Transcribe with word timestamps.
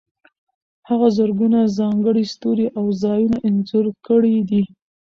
هغه 0.89 1.07
زرګونه 1.17 1.59
ځانګړي 1.79 2.23
ستوري 2.33 2.67
او 2.77 2.85
ځایونه 3.03 3.37
انځور 3.47 3.85
کړي 4.07 4.35
دي. 4.49 4.63